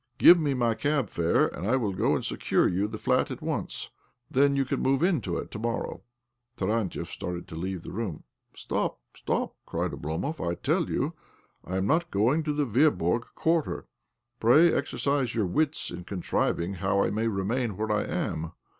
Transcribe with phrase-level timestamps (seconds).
[0.17, 3.39] Give me my cab fare, and I will go and secure you the flat at
[3.43, 3.91] once.
[4.31, 6.01] Then you can move into it to morrow."
[6.57, 8.23] Tarantiev started to leave the room."
[8.55, 11.11] Stop, stop!" cried Oblomov." I tell you
[11.63, 13.85] I am noi going to the Veaborg Quarter.
[14.39, 18.53] Pray exercise your wits in contriving how I may remain where I am.